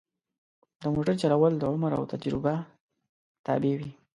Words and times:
د 0.81 0.83
موټر 0.95 1.15
چلول 1.21 1.53
د 1.57 1.63
عمر 1.71 1.91
او 1.97 2.03
تجربه 2.11 2.53
تابع 3.45 3.73
وي. 3.79 3.91